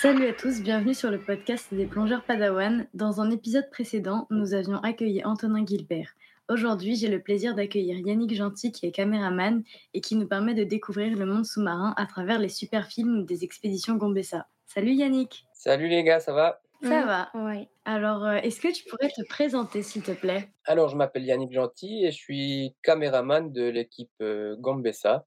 [0.00, 2.88] Salut à tous, bienvenue sur le podcast des plongeurs Padawan.
[2.92, 6.16] Dans un épisode précédent, nous avions accueilli Antonin Gilbert.
[6.48, 9.62] Aujourd'hui, j'ai le plaisir d'accueillir Yannick Gentil qui est caméraman
[9.94, 13.44] et qui nous permet de découvrir le monde sous-marin à travers les super films des
[13.44, 14.48] expéditions Gombessa.
[14.66, 16.60] Salut Yannick Salut les gars, ça va?
[16.82, 17.68] Ça va Oui.
[17.84, 20.48] Alors, euh, est-ce que tu pourrais te présenter s'il te plaît?
[20.64, 25.26] Alors, je m'appelle Yannick Gentil et je suis caméraman de l'équipe euh, Gambessa.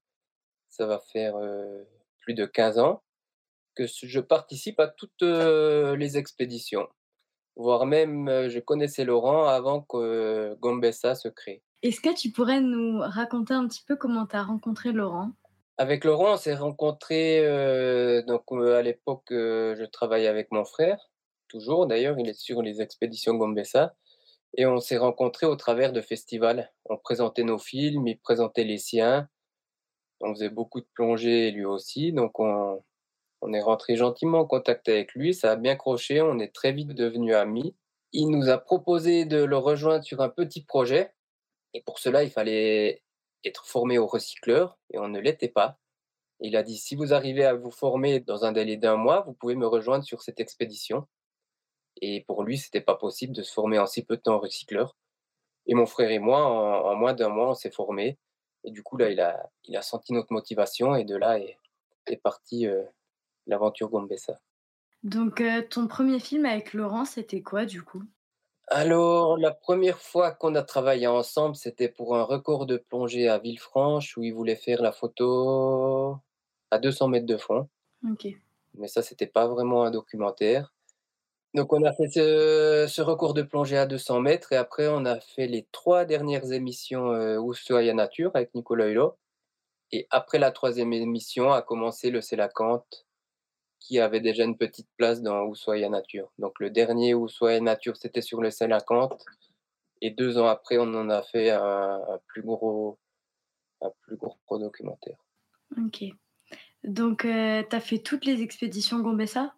[0.68, 1.84] Ça va faire euh,
[2.20, 3.02] plus de 15 ans
[3.74, 6.88] que je participe à toutes euh, les expéditions.
[7.56, 11.62] Voire même, euh, je connaissais Laurent avant que Gambessa se crée.
[11.82, 15.32] Est-ce que tu pourrais nous raconter un petit peu comment tu as rencontré Laurent?
[15.78, 20.64] Avec Laurent, on s'est rencontrés, euh, donc euh, à l'époque, euh, je travaillais avec mon
[20.64, 21.10] frère,
[21.48, 23.94] toujours d'ailleurs, il est sur les expéditions Gambessa.
[24.56, 26.72] Et on s'est rencontrés au travers de festivals.
[26.86, 29.28] On présentait nos films, il présentait les siens.
[30.20, 32.82] On faisait beaucoup de plongées lui aussi, donc on,
[33.42, 35.34] on est rentré gentiment en contact avec lui.
[35.34, 37.74] Ça a bien croché, on est très vite devenus amis.
[38.12, 41.12] Il nous a proposé de le rejoindre sur un petit projet.
[41.74, 43.02] Et pour cela, il fallait
[43.44, 45.78] être formé au recycleur et on ne l'était pas.
[46.40, 49.32] Il a dit si vous arrivez à vous former dans un délai d'un mois, vous
[49.32, 51.06] pouvez me rejoindre sur cette expédition.
[52.00, 54.40] Et pour lui, c'était pas possible de se former en si peu de temps au
[54.40, 54.96] recycleur.
[55.66, 58.18] Et mon frère et moi, en, en moins d'un mois, on s'est formés.
[58.64, 61.58] Et du coup, là, il a, il a senti notre motivation et de là est,
[62.06, 62.82] est partie euh,
[63.46, 64.40] l'aventure Gombessa.
[65.02, 68.02] Donc, euh, ton premier film avec Laurent, c'était quoi du coup?
[68.68, 73.38] Alors, la première fois qu'on a travaillé ensemble, c'était pour un record de plongée à
[73.38, 76.16] Villefranche où il voulait faire la photo
[76.72, 77.68] à 200 mètres de fond.
[78.10, 78.26] Ok.
[78.74, 80.74] Mais ça, c'était pas vraiment un documentaire.
[81.56, 85.06] Donc, on a fait ce, ce record de plongée à 200 mètres et après, on
[85.06, 89.16] a fait les trois dernières émissions euh, Nature avec Nicolas Hulot.
[89.90, 93.06] Et après la troisième émission a commencé le Sélacanthe
[93.80, 96.30] qui avait déjà une petite place dans Ushuaia Nature.
[96.38, 99.24] Donc, le dernier Ushuaia Nature, c'était sur le Sélacanthe.
[100.02, 102.98] Et deux ans après, on en a fait un, un plus gros,
[103.80, 105.16] un plus gros documentaire.
[105.78, 106.04] Ok.
[106.84, 109.54] Donc, euh, tu as fait toutes les expéditions Gombessa?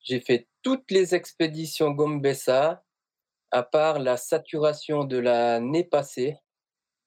[0.00, 2.84] J'ai fait toutes les expéditions Gombessa,
[3.50, 6.36] à part la saturation de l'année passée,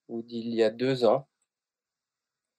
[0.07, 1.27] ou d'il y a deux ans.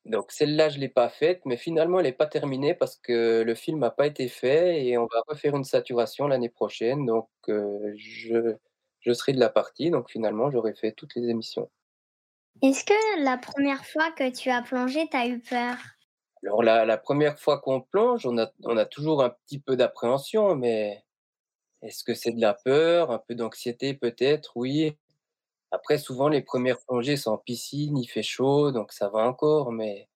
[0.05, 3.43] Donc celle-là, je ne l'ai pas faite, mais finalement, elle n'est pas terminée parce que
[3.43, 7.07] le film n'a pas été fait et on va refaire une saturation l'année prochaine.
[7.07, 8.57] Donc euh, je,
[9.13, 11.71] serai de la partie, donc finalement, j'aurai fait toutes les émissions.
[12.63, 15.77] Est-ce que la première fois que tu as plongé, tu as eu peur?
[16.45, 19.77] Alors la, la première fois qu'on plonge, on a, on a toujours un petit peu
[19.77, 21.05] d'appréhension, mais
[21.83, 24.53] est-ce que c'est de la peur, un peu d'anxiété peut-être?
[24.57, 24.97] Oui.
[25.73, 29.73] Après, souvent, les premières plongées sont en piscine, il fait chaud, donc ça va encore,
[29.73, 30.09] mais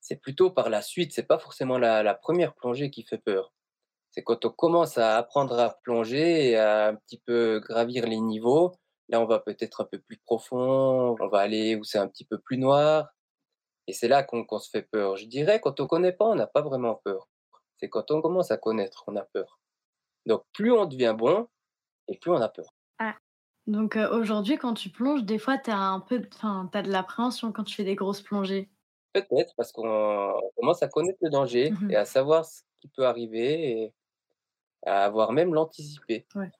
[0.00, 3.52] c'est plutôt par la suite, c'est pas forcément la, la première plongée qui fait peur.
[4.10, 8.20] C'est quand on commence à apprendre à plonger et à un petit peu gravir les
[8.20, 8.72] niveaux,
[9.08, 12.24] là, on va peut-être un peu plus profond, on va aller où c'est un petit
[12.24, 13.08] peu plus noir,
[13.86, 15.16] et c'est là qu'on qu'on se fait peur.
[15.16, 17.28] Je dirais, quand on connaît pas, on n'a pas vraiment peur.
[17.78, 19.60] C'est quand on commence à connaître, on a peur.
[20.26, 21.48] Donc, plus on devient bon,
[22.08, 22.68] et plus on a peur.
[23.66, 26.90] Donc, euh, aujourd'hui, quand tu plonges, des fois, tu as un peu, enfin, t'as de
[26.90, 28.70] l'appréhension quand tu fais des grosses plongées.
[29.12, 31.90] Peut-être parce qu'on on commence à connaître le danger Mhm.
[31.90, 33.94] et à savoir ce qui peut arriver et
[34.86, 36.26] à avoir même l'anticiper.
[36.34, 36.50] Ouais.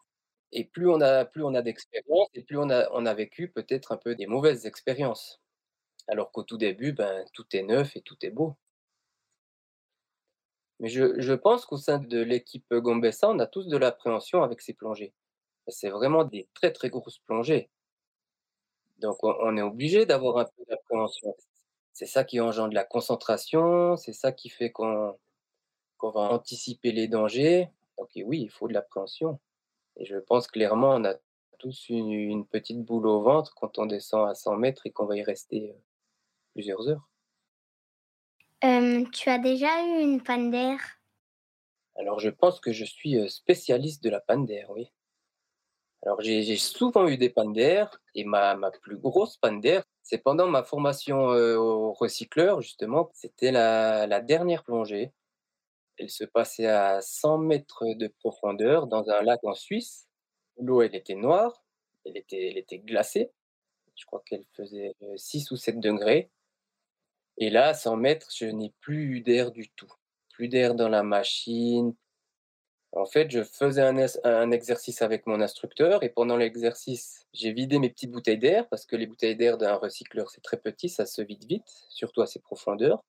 [0.53, 3.51] Et plus on a, plus on a d'expérience et plus on a, on a vécu
[3.53, 5.43] peut-être un peu des mauvaises expériences.
[6.11, 8.57] Alors qu'au tout début, ben, tout est neuf et tout est beau.
[10.81, 14.75] Mais je, pense qu'au sein de l'équipe Gombessa, on a tous de l'appréhension avec ces
[14.75, 15.15] plongées.
[15.69, 17.71] C'est vraiment des très très grosses plongées.
[18.99, 21.37] Donc on, est obligé d'avoir un peu d'appréhension.
[21.93, 25.17] C'est ça qui engendre la concentration, c'est ça qui fait qu'on
[26.03, 27.69] va anticiper les dangers.
[27.99, 29.39] Donc oui, il faut de l'appréhension.
[29.97, 31.15] Et je pense clairement, on a
[31.59, 35.07] tous une, une petite boule au ventre quand on descend à 100 mètres et qu'on
[35.07, 35.81] va y rester euh,
[36.53, 37.09] plusieurs heures.
[38.65, 40.79] Euh, Tu as déjà eu une panne d'air?
[41.97, 44.93] Alors je pense que je suis euh, spécialiste de la panne d'air, oui.
[46.03, 50.19] Alors j'ai souvent eu des pannes d'air et ma, ma plus grosse panne d'air, c'est
[50.19, 53.11] pendant ma formation euh, au recycleur, justement.
[53.13, 55.13] C'était la, la dernière plongée.
[55.99, 60.09] Elle se passait à 100 mètres de profondeur dans un lac en Suisse.
[60.59, 61.63] L'eau, elle était noire,
[62.07, 63.31] elle était, elle était glacée.
[63.95, 66.31] Je crois qu'elle faisait euh, 6 ou 7 degrés.
[67.41, 69.93] Et là, à 100 mètres, je n'ai plus eu d'air du tout.
[70.33, 71.93] Plus d'air dans la machine,
[72.93, 77.79] En fait, je faisais un, un exercice avec mon instructeur et pendant l'exercice, j'ai vidé
[77.79, 81.07] mes petites bouteilles d'air parce que les bouteilles d'air d'un recycleur, c'est très petit, ça
[81.07, 83.05] se vide vite, surtout à ces profondeurs.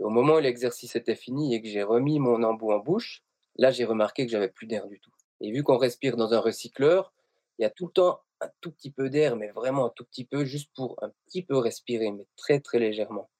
[0.00, 3.22] Et au moment où l'exercice était fini et que j'ai remis mon embout en bouche,
[3.56, 5.12] là, j'ai remarqué que j'avais plus d'air du tout.
[5.40, 7.12] Et vu qu'on respire dans un recycleur,
[7.58, 10.04] il y a tout le temps un tout petit peu d'air, mais vraiment un tout
[10.04, 13.30] petit peu, juste pour un petit peu respirer, mais très très légèrement.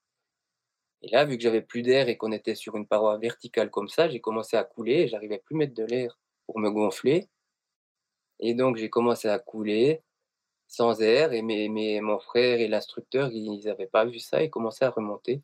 [1.02, 3.88] Et là, vu que j'avais plus d'air et qu'on était sur une paroi verticale comme
[3.88, 7.29] ça, j'ai commencé à couler et j'arrivais plus à mettre de l'air pour me gonfler.
[8.38, 10.02] Et donc, j'ai commencé à couler
[10.67, 14.50] sans air et mes, mes- mon frère et l'instructeur, ils n'avaient pas vu ça, ils
[14.50, 15.43] commençaient à remonter.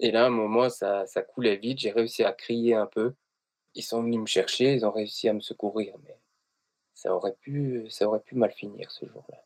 [0.00, 3.14] Et là, à un moment, ça, ça coulait vite, j'ai réussi à crier un peu.
[3.74, 6.18] Ils sont venus me chercher, ils ont réussi à me secourir, mais
[6.94, 9.44] ça aurait pu, ça aurait pu mal finir ce jour-là.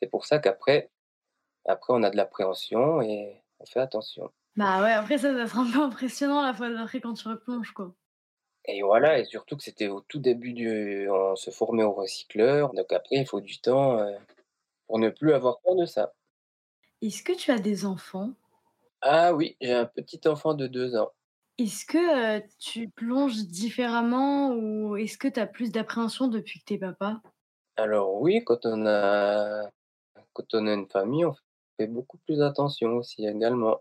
[0.00, 0.90] C'est pour ça qu'après,
[1.64, 4.30] après, on a de l'appréhension et on fait attention.
[4.56, 7.72] Bah ouais, après ça doit être un peu impressionnant la fois d'après quand tu replonges,
[7.72, 7.94] quoi.
[8.64, 12.72] Et voilà, et surtout que c'était au tout début du, on se formait au recycleur,
[12.74, 14.16] donc après, il faut du temps euh,
[14.86, 16.14] pour ne plus avoir peur de ça.
[17.00, 18.34] Est-ce que tu as des enfants?
[19.00, 21.10] Ah oui, j'ai un petit enfant de deux ans.
[21.58, 26.64] Est-ce que euh, tu plonges différemment ou est-ce que tu as plus d'appréhension depuis que
[26.64, 27.20] t'es papa?
[27.76, 29.70] Alors oui, quand on a,
[30.34, 31.34] quand on a une famille, on
[31.76, 33.80] fait beaucoup plus attention aussi également.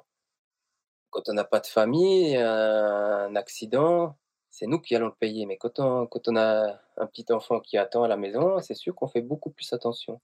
[1.09, 4.17] Quand on n'a pas de famille, un accident,
[4.49, 5.45] c'est nous qui allons le payer.
[5.45, 8.73] Mais quand on, quand on a un petit enfant qui attend à la maison, c'est
[8.73, 10.21] sûr qu'on fait beaucoup plus attention.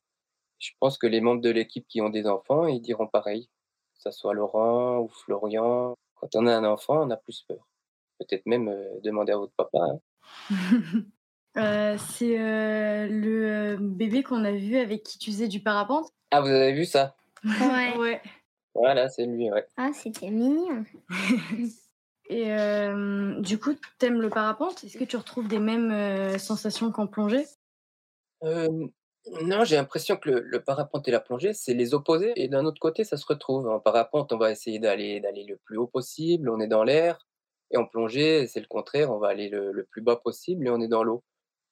[0.59, 3.47] Je pense que les membres de l'équipe qui ont des enfants, ils diront pareil.
[3.95, 5.95] Que ce soit Laurent ou Florian.
[6.15, 7.67] Quand on a un enfant, on a plus peur.
[8.19, 9.79] Peut-être même euh, demander à votre papa.
[9.79, 9.99] hein.
[11.57, 16.09] Euh, C'est euh, le bébé qu'on a vu avec qui tu faisais du parapente?
[16.31, 17.17] Ah, vous avez vu ça?
[17.43, 17.97] Ouais.
[17.97, 18.21] Ouais.
[18.73, 19.67] Voilà, c'est lui, ouais.
[19.77, 20.85] Ah, c'était mignon.
[22.29, 24.83] Et euh, du coup, t'aimes le parapente?
[24.83, 27.45] Est-ce que tu retrouves des mêmes euh, sensations qu'en plongée?
[28.43, 28.67] Euh,
[29.43, 32.33] non, j'ai l'impression que le, le parapente et la plongée, c'est les opposés.
[32.35, 33.67] Et d'un autre côté, ça se retrouve.
[33.67, 37.27] En parapente, on va essayer d'aller d'aller le plus haut possible, on est dans l'air.
[37.71, 40.69] Et en plongée, c'est le contraire, on va aller le, le plus bas possible et
[40.69, 41.23] on est dans l'eau.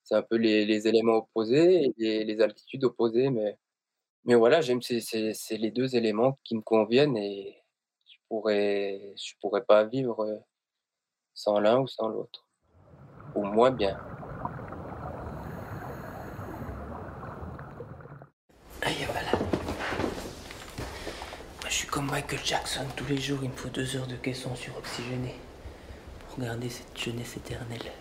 [0.03, 3.29] C'est un peu les, les éléments opposés et les, les altitudes opposées.
[3.31, 3.57] Mais,
[4.29, 7.63] mais voilà, j'aime ces, ces- c'est les deux éléments qui me conviennent et
[8.05, 10.37] je pourrais, je pourrais pas vivre euh,
[11.33, 12.45] sans l'un ou sans l'autre.
[13.33, 13.97] Ou moins bien.
[18.83, 19.31] Aïe, voilà.
[21.61, 22.85] Moi, je suis comme Michael Jackson.
[22.95, 25.33] Tous les jours, il me faut deux heures de caisson suroxygéné
[26.27, 27.91] pour garder cette jeunesse éternelle.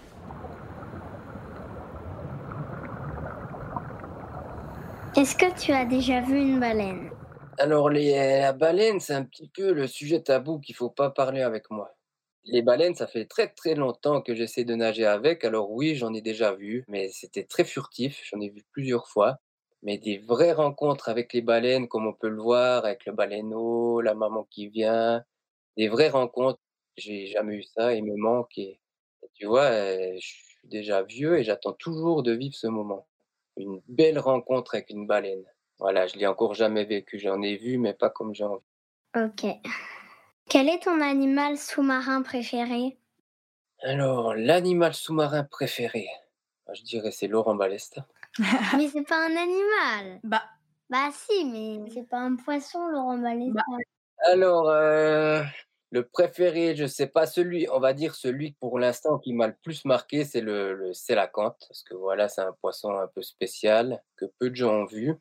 [5.18, 7.10] Est-ce que tu as déjà vu une baleine?
[7.58, 11.42] Alors, les, la baleine, c'est un petit peu le sujet tabou qu'il faut pas parler
[11.42, 11.92] avec moi.
[12.44, 15.44] Les baleines, ça fait très très longtemps que j'essaie de nager avec.
[15.44, 18.20] Alors oui, j'en ai déjà vu, mais c'était très furtif.
[18.30, 19.38] J'en ai vu plusieurs fois.
[19.82, 24.00] Mais des vraies rencontres avec les baleines, comme on peut le voir, avec le baleineau,
[24.00, 25.24] la maman qui vient,
[25.76, 26.60] des vraies rencontres,
[26.96, 27.92] j'ai jamais eu ça.
[27.92, 28.56] Il me manque.
[28.56, 28.78] Et,
[29.34, 33.08] tu vois, euh, je suis déjà vieux et j'attends toujours de vivre ce moment.
[33.58, 35.44] Une belle rencontre avec une baleine.
[35.78, 37.18] Voilà, je l'ai encore jamais vécu.
[37.18, 38.62] J'en ai vu, mais pas comme j'ai envie.
[39.16, 39.46] Ok.
[40.48, 42.98] Quel est ton animal sous-marin préféré?
[43.82, 46.08] Alors, l'animal sous-marin préféré,
[46.66, 48.06] Ah, je dirais c'est Laurent Balesta.
[48.76, 50.20] Mais c'est pas un animal.
[50.24, 50.42] Bah,
[50.90, 53.62] Bah si, mais c'est pas un poisson, Laurent Balesta.
[54.26, 55.42] Alors, euh,
[55.90, 59.56] le préféré, je sais pas, celui, on va dire celui pour l'instant qui m'a le
[59.62, 60.92] plus marqué, c'est le, le
[61.34, 65.14] parce que voilà, c'est un poisson un peu spécial que peu de gens ont vu.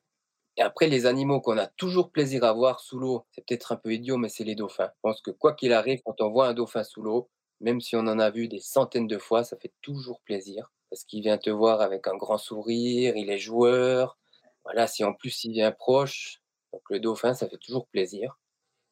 [0.58, 3.76] Et après, les animaux qu'on a toujours plaisir à voir sous l'eau, c'est peut-être un
[3.78, 4.90] peu idiot, mais c'est les dauphins.
[4.96, 7.30] Je pense que quoi qu'il arrive, quand on voit un dauphin sous l'eau,
[7.62, 10.72] même si on en a vu des centaines de fois, ça fait toujours plaisir.
[10.90, 14.18] Parce qu'il vient te voir avec un grand sourire, il est joueur.
[14.64, 16.42] Voilà, si en plus il vient proche,
[16.74, 18.38] donc le dauphin, ça fait toujours plaisir.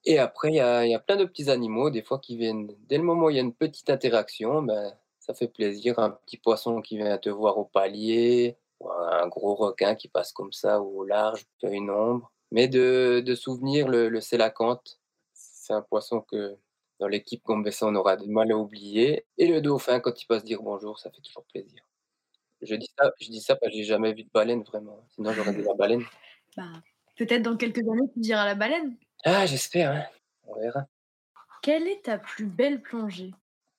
[0.05, 3.03] Et après, il y a, plein de petits animaux, des fois qui viennent, dès le
[3.03, 5.97] moment où il y a une petite interaction, ben, ça fait plaisir.
[5.99, 10.31] Un petit poisson qui vient te voir au palier, ou un gros requin qui passe
[10.31, 12.31] comme ça au large, une ombre.
[12.51, 16.55] Mais de, souvenir, le, le c'est un poisson que
[16.99, 19.25] dans l'équipe Gombessa, on aura du mal à oublier.
[19.37, 21.81] Et le dauphin, quand il passe dire bonjour, ça fait toujours plaisir.
[22.61, 25.05] Je dis ça, je dis ça parce que j'ai jamais vu de baleine vraiment.
[25.09, 26.03] Sinon, j'aurais dit la baleine.
[26.57, 26.63] bah
[27.17, 28.95] peut-être dans quelques années, tu diras la baleine.
[29.27, 30.05] Ah, j'espère, hein.
[30.43, 30.85] On verra.
[31.63, 33.33] Quelle est ta plus belle plongée?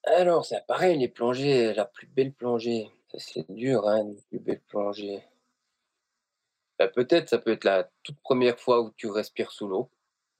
[0.04, 2.90] Alors, c'est pareil, les plongées, la plus belle plongée.
[3.12, 5.22] Ça, c'est dur, hein, une plus belle plongée.
[6.78, 9.88] Bah, peut-être, ça peut être la toute première fois où tu respires sous l'eau.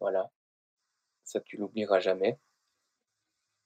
[0.01, 0.31] Voilà.
[1.25, 2.39] Ça, tu l'oublieras jamais.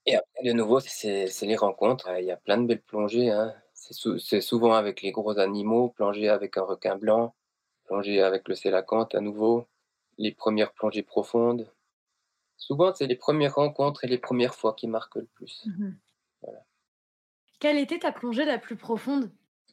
[0.06, 2.10] Et après, de nouveau, c'est les rencontres.
[2.18, 3.54] Il y a plein de belles plongées, hein.
[3.72, 7.34] C'est sou c'est souvent avec les gros animaux, plonger avec un requin blanc,
[7.84, 9.66] plonger avec le sélacanthe à nouveau,
[10.20, 11.72] les premières plongées profondes.
[12.58, 15.64] Souvent, c'est les premières rencontres et les premières fois qui marquent le plus.
[15.64, 15.92] Mmh
[16.42, 16.60] Voilà.
[17.58, 19.32] Quelle était ta plongée la plus profonde?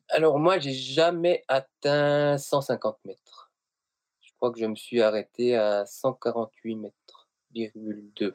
[0.09, 3.51] Alors moi, j'ai jamais atteint 150 mètres.
[4.21, 8.33] Je crois que je me suis arrêté à 148 mètres, virgule 2.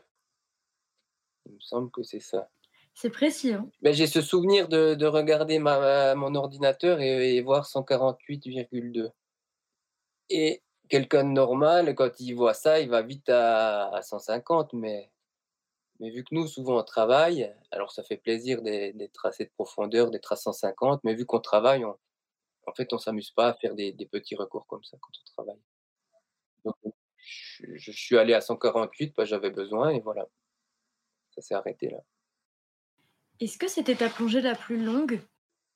[1.46, 2.50] Il me semble que c'est ça.
[2.94, 3.70] C'est précis, hein?
[3.80, 9.12] Mais j'ai ce souvenir de de regarder ma mon ordinateur et et voir 148,2
[10.28, 15.10] et quelqu'un de normal, quand il voit ça, il va vite à à 150 mais
[16.00, 19.52] mais vu que nous, souvent, on travaille, alors ça fait plaisir d'ê d'être à cette
[19.54, 21.98] profondeur, d'être à 150, mais vu qu'on travaille, on
[22.66, 25.44] en fait, on s'amuse pas à faire des des petits recours comme ça quand on
[25.44, 25.62] travaille.
[26.64, 26.76] Donc
[27.18, 30.28] je je suis allé à 148 parce que j'avais besoin et voilà.
[31.34, 32.02] Ça s'est arrêté là.
[33.40, 35.20] Est-ce que c'était ta plongée la plus longue?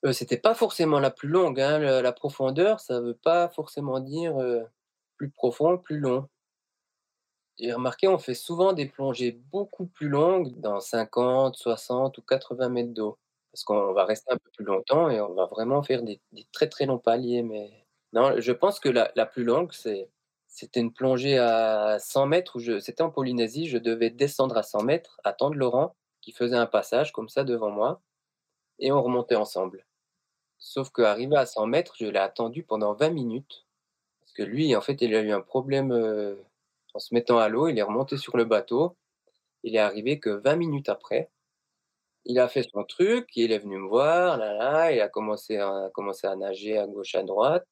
[0.03, 3.99] Heu, c'était pas forcément la plus longue, hein, le la profondeur, ça veut pas forcément
[3.99, 4.63] dire, heu,
[5.17, 6.27] plus profond, plus long.
[7.59, 12.69] J'ai remarqué, on fait souvent des plongées beaucoup plus longues, dans 50, 60 ou 80
[12.69, 13.17] mètres d'eau.
[13.51, 16.21] Parce qu'on va rester un peu plus longtemps et on va vraiment faire des
[16.51, 21.37] très, très longs paliers, mais non, je pense que la plus longue, c'était une plongée
[21.37, 26.31] à 100 mètres c'était en Polynésie, je devais descendre à 100 mètres, attendre Laurent qui
[26.31, 28.01] faisait un passage comme ça devant moi
[28.79, 29.85] et on remontait ensemble.
[30.59, 33.66] Sauf qu'arrivé à 100 mètres, je l'ai attendu pendant 20 minutes
[34.43, 36.39] lui, en fait, il a eu un problème, heu,
[36.93, 38.95] en se mettant à l'eau, il est remonté sur le bateau.
[39.63, 41.29] Il est arrivé que 20 minutes après.
[42.25, 45.57] Il a fait son truc, il est venu me voir, là, là, il a commencé
[45.57, 47.67] à commencé à nager à gauche, à droite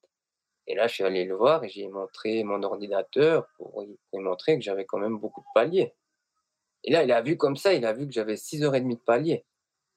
[0.68, 4.56] et là, je suis allé le voir et j'ai montré mon ordinateur pour lui montrer
[4.58, 5.94] que j'avais quand même beaucoup de paliers
[6.84, 8.80] et là, il a vu comme ça, il a vu que j'avais 6 heures et
[8.80, 9.44] demie de paliers.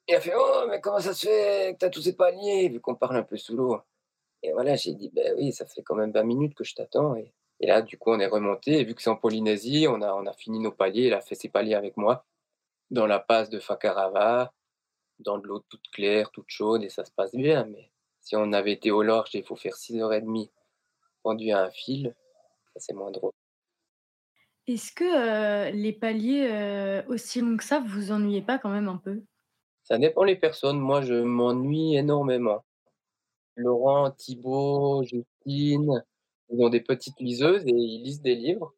[0.09, 2.69] Il a fait: «Oh mais comment ça se fait que tu as tous ces paliers?»
[2.69, 3.79] vu qu'on parle un peu sous l'eau
[4.43, 7.15] et voilà, j'ai dit: «Beh oui, ça fait quand même 20 minutes que je t'attends»
[7.15, 10.01] et et là, du coup, on est remontés et vu que c'est en Polynésie, on
[10.01, 11.07] a on a fini nos paliers.
[11.07, 12.25] Il a fait ses paliers avec moi,
[12.91, 14.53] dans la passe de Fakarava,
[15.19, 17.91] dans de l'eau toute claire, toute chaude et ça se passe bien, mais
[18.21, 20.51] si on avait été au large il faut faire 6 heures et demie
[21.23, 22.15] pendu à un fil,
[22.73, 23.33] ça c'est moins drôle.
[24.67, 28.69] Est-ce que, heu, les paliers, heu, aussi longs que ça, vous vous ennuyez pas quand
[28.69, 29.23] même un peu?
[29.83, 32.63] Ça dépend les personnes, moi je m'ennuie énormément.
[33.59, 36.03] Laurent, Thibaut, Justine,
[36.49, 38.73] ils ont des petites liseuses et ils lisent des livres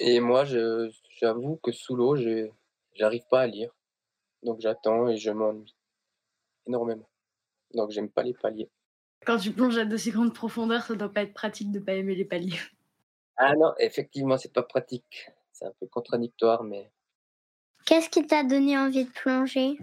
[0.00, 2.48] et moi j'avoue que sous l'eau, je
[2.94, 3.74] j'arrive pas à lire,
[4.42, 5.74] donc j'attends et je m'ennuie
[6.66, 7.08] énormément,
[7.74, 8.70] donc j'aime pas les paliers.
[9.26, 12.14] Quand tu plonges à d'aussi grande profondeur, ça doit pas être pratique de pas aimer
[12.14, 12.58] les paliers.
[13.36, 15.30] Ah non, effectivement, c'est pas pratique.
[15.52, 16.90] C'est un peu contradictoire, mais
[17.86, 19.78] Qu'est-ce qui t'a donné envie de plonger?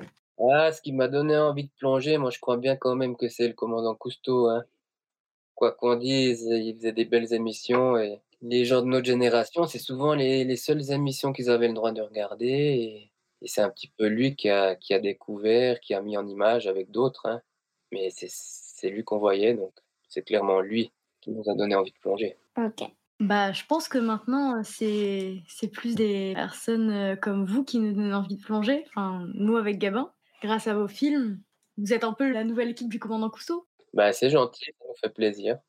[0.50, 3.28] Ah, ce qui m'a donné envie de plonger, moi je crois bien quand même que
[3.30, 4.66] c'est le commandant Cousteau, hein.
[5.56, 9.80] Quoi qu'on dise, il faisait des belles émissions et les gens de notre génération, c'est
[9.80, 13.90] souvent les les seules émissions qu'ils avaient le droit de regarder et c'est un petit
[13.98, 17.42] peu lui qui a qui a découvert, qui a mis en image avec d'autres, hein,
[17.92, 19.74] mais c'est lui qu'on voyait, donc
[20.10, 22.38] c'est clairement lui qui nous a donné envie de plonger.
[22.58, 22.84] OK.
[23.20, 28.16] Bah, je pense que maintenant, c'est plus des personnes, heu, comme vous qui nous donnent
[28.16, 28.84] envie de plonger.
[28.90, 31.42] Enfin, nous avec Gabin, grâce à vos films,
[31.78, 33.68] vous êtes un peu la nouvelle équipe du commandant Cousteau.
[33.94, 35.60] Bah, c'est gentil, ça nous fait plaisir.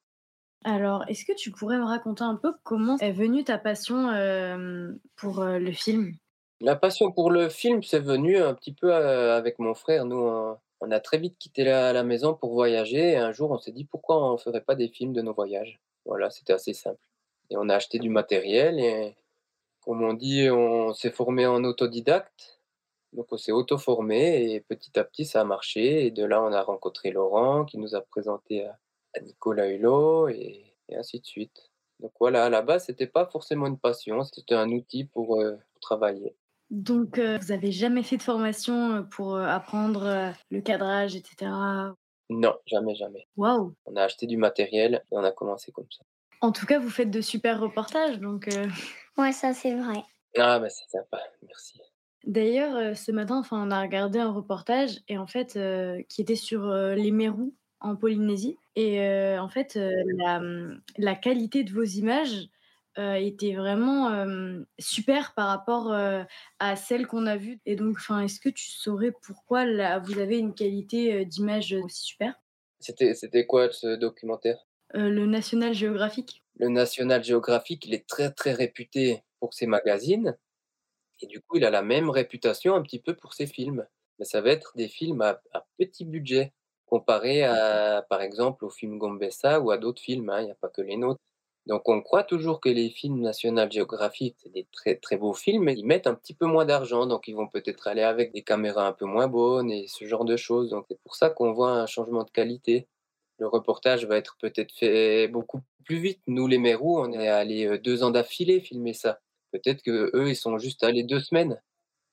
[0.64, 4.98] Alors, est-ce que tu pourrais me raconter un peu comment est venue ta passion, hem,
[5.16, 6.16] pour, heu, le film?
[6.60, 10.04] La passion pour le film, c'est venu un petit peu, heu, avec mon frère.
[10.06, 10.16] Nous,
[10.80, 13.72] on a très vite quitté la la maison pour voyager et un jour on s'est
[13.72, 16.98] dit: «Pourquoi on ferait pas des films de nos voyages?» voilà, c'était assez simple
[17.50, 19.16] et on a acheté du matériel et
[19.82, 22.61] comme on dit, on s'est formé en autodidacte,
[23.12, 26.52] donc on s'est auto-formé et petit à petit ça a marché et de là, on
[26.52, 28.78] a rencontré Laurent qui nous a présenté à
[29.14, 31.70] à Nicolas Hulot et et ainsi de suite.
[32.00, 35.80] Donc voilà, à la base, c'était pas forcément une passion, c'était un outil pour, pour
[35.80, 36.36] travailler.
[36.70, 41.94] Donc, heu, vous avez jamais fait de formation, heu, pour, apprendre, le cadrage et cetera?
[42.28, 43.28] Non, jamais, jamais.
[43.36, 43.74] Waouh!
[43.86, 46.04] On a acheté du matériel et on a commencé comme ça.
[46.40, 48.48] En tout cas, vous faites de super reportages donc,
[49.18, 50.02] Ouais, ça c'est vrai.
[50.38, 51.80] Ah bah, c'est sympa, merci.
[52.24, 56.20] D'ailleurs, heu, ce matin, enfin, on a regardé un reportage et en fait, heu, qui
[56.22, 59.00] était sur, heu, les mérous en Polynésie et
[59.38, 60.40] en fait, la,
[60.98, 62.48] la qualité de vos images,
[62.96, 64.10] était vraiment,
[64.78, 69.12] super par rapport, à celles qu'on a vues et donc enfin, est-ce que tu saurais
[69.22, 72.34] pourquoi la vous avez une qualité, d'image, aussi super?
[72.80, 74.66] C'était c'était quoi ce documentaire?
[74.94, 76.42] Le National Geographic.
[76.56, 80.36] Le National Geographic, il est très, très réputé pour ses magazines
[81.22, 83.86] et du coup, il a la même réputation un petit peu pour ses films.
[84.18, 86.52] Mais ça va être des films à, à petit budget,
[86.86, 90.56] comparé à, par exemple, aux films Gombessa ou à d'autres films, hein, il n'y a
[90.56, 91.20] pas que les nôtres.
[91.66, 95.64] Donc on croit toujours que les films National Geographic, c'est des très très beaux films,
[95.64, 98.42] mais ils mettent un petit peu moins d'argent, donc ils vont peut-être aller avec des
[98.42, 100.70] caméras un peu moins bonnes et ce genre de choses.
[100.70, 102.88] Donc c'est pour ça qu'on voit un changement de qualité.
[103.38, 106.20] Le reportage va être peut-être fait beaucoup plus vite.
[106.26, 109.20] Nous, les Mérous, on est allés euh, deux ans d'affilée filmer ça.
[109.52, 111.60] Peut-être que eux, ils sont juste allés deux semaines.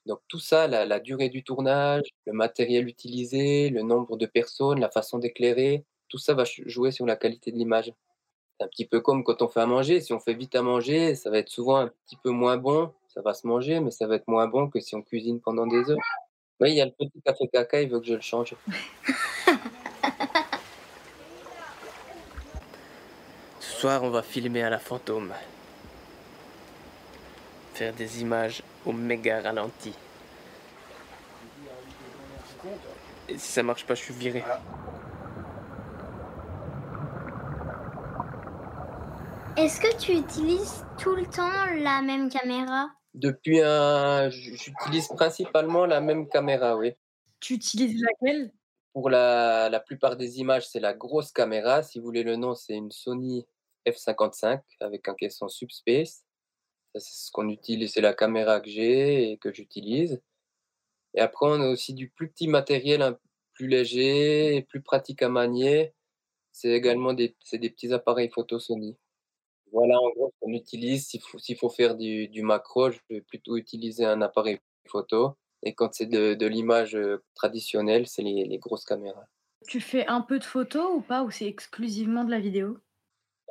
[0.05, 4.79] Donc tout ça, la, la durée du tournage, le matériel utilisé, le nombre de personnes,
[4.79, 7.93] la façon d'éclairer, tout ça va jouer sur la qualité de l'image.
[8.57, 10.01] C'est un petit peu comme quand on fait à manger.
[10.01, 12.91] Si on fait vite à manger, ça va être souvent un petit peu moins bon.
[13.07, 15.65] Ça va se manger, mais ça va être moins bon que si on cuisine pendant
[15.65, 15.97] des heures.
[16.59, 18.53] Oui, il y a le petit café caca, il veut que je le change.
[23.61, 25.33] Ce soir, on va filmer à la fantôme.
[27.79, 29.93] Faire des images au méga ralenti.
[33.29, 34.43] Et si ça marche pas, je suis viré.
[39.55, 41.49] Est-ce que tu utilises tout le temps
[41.81, 42.89] la même caméra?
[43.13, 44.29] Depuis un...
[44.29, 46.91] J'utilise principalement la même caméra, oui.
[47.39, 48.51] Tu utilises laquelle?
[48.91, 51.81] Pour la, la plupart des images, c'est la grosse caméra.
[51.81, 53.47] Si vous voulez le nom, c'est une Sony
[53.87, 56.25] F55 avec un caisson Subspace.
[56.95, 60.21] C'est ce qu'on utilise, c'est la caméra que j'ai et que j'utilise.
[61.13, 63.17] Et après, on a aussi du plus petit matériel, un
[63.53, 65.93] plus léger et plus pratique à manier.
[66.51, 68.97] C'est également des, c'est des petits appareils photo Sony.
[69.71, 71.07] Voilà, en gros, ce qu'on utilise.
[71.07, 75.35] S'il faut, s'il faut faire du, du macro, je vais plutôt utiliser un appareil photo.
[75.61, 79.25] Et quand c'est de, de l'image euh, traditionnelle, c'est les, les grosses caméras.
[79.67, 82.79] Tu fais un peu de photos ou pas Ou c'est exclusivement de la vidéo?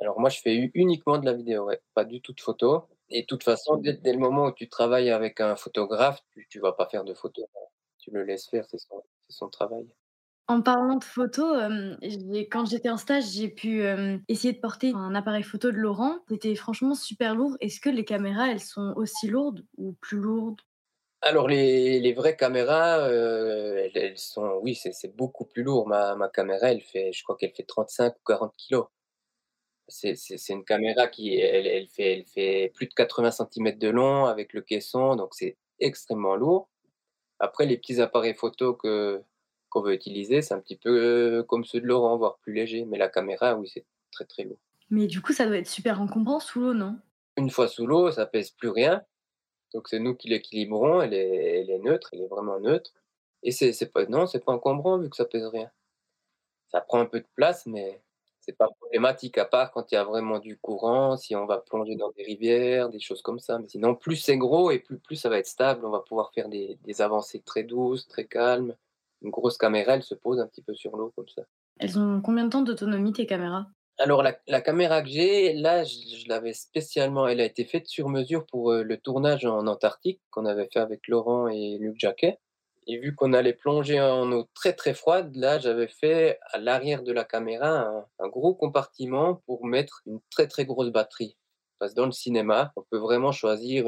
[0.01, 1.79] Alors moi, je fais uniquement de la vidéo, ouais.
[1.93, 2.83] pas du tout de photos.
[3.09, 6.57] Et de toute façon, dès, dès le moment où tu travailles avec un photographe, tu
[6.57, 7.45] ne vas pas faire de photos.
[7.97, 8.77] Tu le laisses faire, c'est
[9.29, 9.85] son, travail.
[10.47, 11.61] En parlant de photos,
[12.01, 15.77] j'ai quand j'étais en stage, j'ai pu, hem, essayer de porter un appareil photo de
[15.77, 16.19] Laurent.
[16.27, 17.55] C'était franchement super lourd.
[17.61, 20.61] Est-ce que les caméras, elles sont aussi lourdes ou plus lourdes?
[21.21, 25.87] Alors les, les vraies caméras, euh, elles, elles sont, oui, c'est c'est beaucoup plus lourd.
[25.87, 28.85] Ma, ma caméra, elle fait, je crois qu'elle fait 35 ou 40 kilos.
[29.89, 34.25] C'est une caméra qui, elle, elle fait, elle fait plus de 80 cm de long
[34.25, 36.69] avec le caisson, donc c'est extrêmement lourd.
[37.39, 39.23] Après, les petits appareils photo que
[39.69, 42.85] qu'on veut utiliser, c'est un petit peu euh, comme ceux de Laurent, voire plus léger.
[42.85, 44.57] Mais la caméra, oui, c'est très très lourd.
[44.89, 46.97] Mais du coup, ça doit être super encombrant sous l'eau, non?
[47.37, 49.03] Une fois sous l'eau, ça pèse plus rien.
[49.73, 52.91] Donc c'est nous qui l'équilibrons, elle est, elle est neutre, elle est vraiment neutre.
[53.43, 55.69] Et c'est c'est pas, non, c'est pas encombrant vu que ça pèse rien.
[56.69, 58.01] Ça prend un peu de place, mais
[58.49, 61.59] c'est pas problématique à part quand il y a vraiment du courant, si on va
[61.59, 63.59] plonger dans des rivières, des choses comme ça.
[63.59, 66.31] Mais sinon, plus c'est gros et plus, plus ça va être stable, on va pouvoir
[66.33, 68.75] faire des, des avancées très douces, très calmes.
[69.21, 71.43] Une grosse caméra, elle se pose un petit peu sur l'eau comme ça.
[71.79, 73.67] Elles ont combien de temps d'autonomie, tes caméras?
[73.99, 77.85] Alors la, la caméra que j'ai, là, je, je l'avais spécialement, elle a été faite
[77.85, 81.99] sur mesure pour euh, le tournage en Antarctique qu'on avait fait avec Laurent et Luc
[81.99, 82.39] Jacquet.
[82.91, 87.03] Et vu qu'on allait plonger en eau très très froide, là, j'avais fait à l'arrière
[87.03, 91.37] de la caméra un, gros compartiment pour mettre une très très grosse batterie.
[91.77, 93.85] Parce que dans le cinéma, on peut vraiment choisir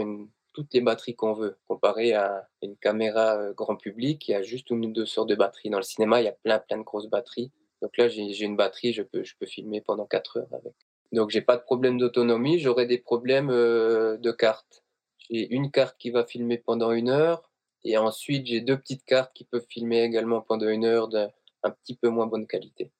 [0.53, 4.69] toutes les batteries qu'on veut, comparé à une caméra euh, grand public qui a juste
[4.69, 5.71] une ou deux sortes de batteries.
[5.71, 7.51] Dans le cinéma, il y a plein plein de grosses batteries.
[7.81, 10.75] Donc là, j'ai une batterie, je peux, je peux filmer pendant 4 heures avec.
[11.11, 14.83] Donc j'ai pas de problème d'autonomie, j'aurai des problèmes euh, de carte.
[15.17, 17.50] J'ai une carte qui va filmer pendant une heure,
[17.83, 21.29] et ensuite j'ai deux petites cartes qui peuvent filmer également pendant une heure d'un
[21.63, 22.91] un petit peu moins bonne qualité.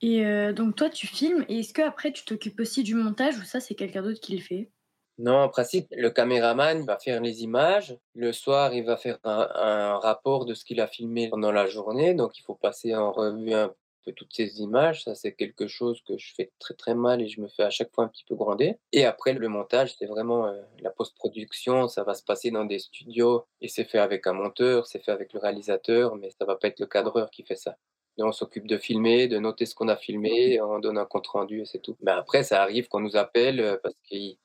[0.00, 3.42] Et heu, donc toi, tu filmes et est-ce qu'après tu t'occupes aussi du montage ou
[3.42, 4.70] ça, c'est quelqu'un d'autre qui le fait?
[5.18, 7.98] Non, en principe, le caméraman va faire les images.
[8.14, 11.66] Le soir, il va faire un, un rapport de ce qu'il a filmé pendant la
[11.66, 12.14] journée.
[12.14, 13.74] Donc, il faut passer en revue un
[14.12, 15.04] toutes ces images.
[15.04, 17.70] Ça, c'est quelque chose que je fais très très mal et je me fais à
[17.70, 18.78] chaque fois un petit peu gronder.
[18.92, 21.88] Et après, le montage, c'est vraiment euh, la post-production.
[21.88, 25.12] Ça va se passer dans des studios et c'est fait avec un monteur, c'est fait
[25.12, 27.76] avec le réalisateur, mais ça va pas être le cadreur qui fait ça.
[28.18, 31.60] On s'occupe de filmer, de noter ce qu'on a filmé, on donne un compte rendu
[31.60, 31.96] et c'est tout.
[32.00, 34.38] Mais après, ça arrive qu'on nous appelle euh, parce qu'ils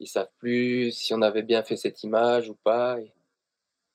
[0.00, 2.98] ils savent plus si on avait bien fait cette image ou pas.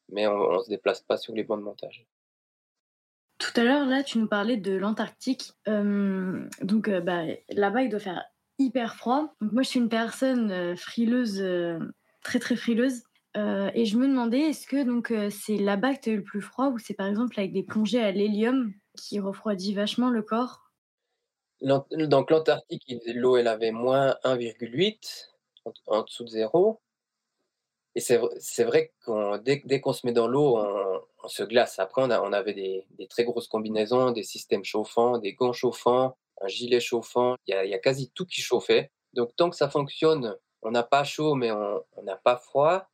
[0.09, 2.05] Mais on, on se déplace pas sur les bancs de montage.
[3.39, 5.53] Tout à l'heure, là, tu nous parlais de l'Antarctique.
[5.65, 8.23] Hem, donc heu, bah, là-bas, il doit faire
[8.59, 9.33] hyper froid.
[9.41, 11.79] Donc moi, je suis une personne, heu, frileuse, heu,
[12.23, 13.03] très, très frileuse,
[13.73, 16.41] et je me demandais, est-ce que donc c'est là-bas que tu as eu le plus
[16.41, 20.71] froid ou c'est par exemple avec des plongées à l'hélium qui refroidit vachement le corps?
[21.61, 22.83] Donc l'Antarctique,
[23.15, 25.31] l'eau elle avait moins 1,8
[25.63, 26.81] en, en dessous de zéro.
[27.95, 31.79] Et c'est vrai qu'on dès dès qu'on se met dans l'eau, on on se glace.
[31.79, 35.53] Après on a on avait des des très grosses combinaisons, des systèmes chauffants, des gants
[35.53, 37.35] chauffants, un gilet chauffant.
[37.47, 38.91] Il y a il y a quasi tout qui chauffait.
[39.13, 42.87] Donc tant que ça fonctionne, on n'a pas chaud, mais on n'a pas froid.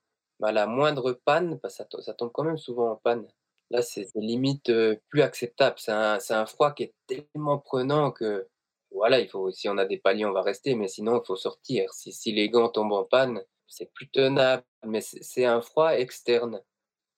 [0.43, 3.27] À la moindre panne, bah, ça to ça tombe quand même souvent en panne.
[3.71, 5.75] Là, c'est limite, heu, plus acceptable.
[5.79, 8.47] C'est un un froid qui est tellement prenant que,
[8.91, 11.35] voilà, il faut si on a des paliers, on va rester, mais sinon il faut
[11.37, 11.93] sortir.
[11.93, 16.61] Si si les gants tombent en panne, c'est plus tenable, mais c'est un froid externe.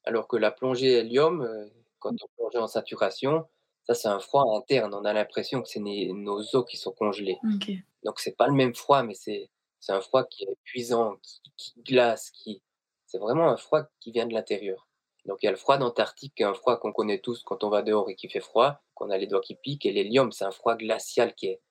[0.07, 3.45] Alors que la plongée hélium, heu, quand on plongeait en saturation,
[3.83, 4.93] ça c'est un froid interne.
[4.93, 7.37] On a l'impression que c'est nos os qui sont congelés.
[7.43, 7.83] OK.
[8.03, 11.41] Donc c'est pas le même froid, mais c'est c'est un froid qui est épuisant, qui
[11.57, 12.63] qui glace, qui
[13.07, 14.87] c'est vraiment un froid qui vient de l'intérieur.
[15.25, 17.69] Donc il y a le froid d'Antarctique, qui un froid qu'on connaît tous quand on
[17.69, 20.45] va dehors et qu'il fait froid, qu'on a les doigts qui piquent et l'hélium, c'est
[20.45, 21.61] un froid glacial qui est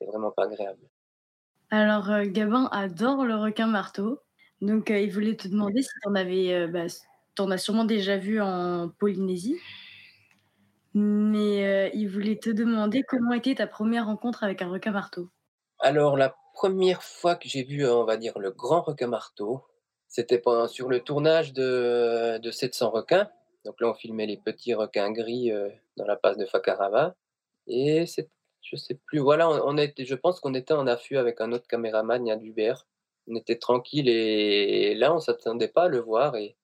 [0.00, 0.88] c'est vraiment pas agréable.
[1.70, 4.20] Alors, heu, Gabin adore le requin marteau,
[4.62, 6.88] donc heu, il voulait te demander si tu en avais, bah,
[7.34, 9.56] s tu en as sûrement déjà vu en Polynésie,
[10.94, 15.28] mais heu, il voulait te demander comment était ta première rencontre avec un requin marteau?
[15.80, 19.62] Alors la première fois que j'ai vu, heu, on va dire le grand requin marteau,
[20.08, 23.28] c'était sur le tournage de de 700 requins.
[23.64, 27.14] Donc là, on filmait les petits requins gris, heu, dans la passe de Fakarava
[27.66, 28.04] et
[28.62, 31.66] je sais plus, voilà, on était je pense qu'on était en affût avec un autre
[31.68, 32.86] caméraman, Yann Hubert.
[33.28, 36.56] On était tranquille et là, on s'attendait pas à le voir et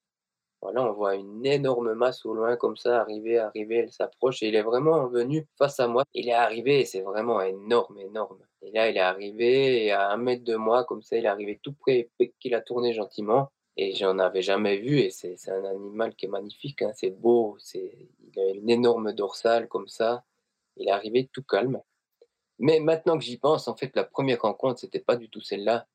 [0.62, 4.48] voilà, on voit une énorme masse au loin comme ça arriver, arriver, elle s'approche et
[4.48, 6.04] il est vraiment venu face à moi.
[6.14, 8.38] Il est arrivé et c'est vraiment énorme, énorme.
[8.62, 11.28] Et là, il est arrivé et à un mètre de moi comme ça, il est
[11.28, 15.36] arrivé tout près, pic qu'il a tourné gentiment et j'en avais jamais vu et c'est
[15.36, 19.68] c'est un animal qui est magnifique, hein, c'est beau, c'est il a une énorme dorsale
[19.68, 20.24] comme ça.
[20.76, 21.80] Il est arrivé tout calme.
[22.58, 25.86] Mais maintenant que j'y pense, en fait, la première rencontre, c'était pas du tout celle-là.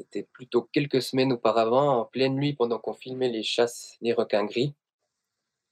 [0.00, 4.46] C'était plutôt quelques semaines auparavant, en pleine nuit, pendant qu'on filmait les chasses des requins
[4.46, 4.74] gris.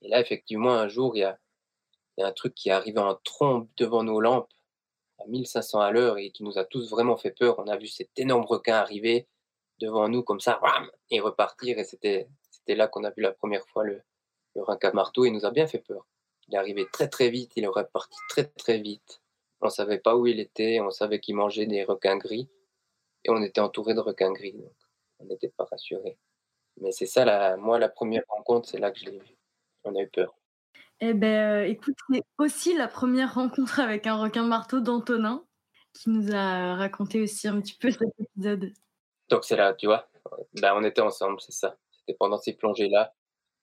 [0.02, 1.38] Et là, effectivement, un jour, il y a,
[2.18, 4.52] y a un truc qui est arrivé en trombe devant nos lampes
[5.18, 7.58] à 1500 à l'heure et qui nous a tous vraiment fait peur.
[7.58, 9.26] On a vu cet énorme requin arriver
[9.80, 10.60] devant nous comme ça,
[11.10, 11.78] et repartir.
[11.78, 12.28] Et c'était,
[12.66, 14.02] là qu'on a vu la première fois le,
[14.56, 15.24] le requin marteau.
[15.24, 16.06] Il nous a bien fait peur.
[16.48, 19.22] Il est arrivé très très vite, il est reparti très très vite.
[19.62, 22.50] On savait pas où il était, on savait qu'il mangeait des requins gris
[23.28, 24.72] et on était entouré de requins gris, donc
[25.20, 26.18] on n'était pas rassurés.
[26.80, 29.36] Mais c'est ça, la, moi, la première rencontre, c'est là que je l'ai vu.
[29.84, 30.34] On a eu peur.
[31.00, 35.44] Eh beh, heu, écoute, c'est aussi la première rencontre avec un requin marteau d'Antonin,
[35.92, 38.72] qui nous a raconté aussi un petit peu cet épisode.
[39.28, 40.08] Donc c'est là, tu vois,
[40.60, 41.76] bah, on était ensemble, c'est ça.
[41.90, 43.14] C'était pendant ces plongées-là.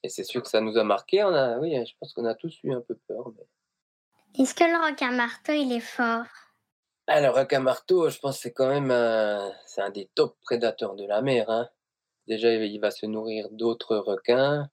[0.04, 1.24] Et c'est sûr que ça nous a marqué.
[1.24, 3.32] On a, oui, je pense qu'on a tous eu un peu peur.
[3.36, 4.44] Mais...
[4.44, 6.26] Est-ce que le requin marteau, il est fort?
[7.08, 10.38] Ah, le requin marteau, je pense que c'est quand même un, c'est un des top
[10.42, 11.50] prédateurs de la mer.
[11.50, 11.70] Hein.
[12.28, 14.70] Déjà, il va se nourrir d'autres requins.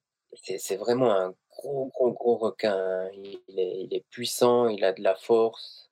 [0.59, 2.75] C'est vraiment un gros, gros, gros requin.
[2.77, 3.11] hein.
[3.15, 5.91] Il est, il est puissant, il a de la force.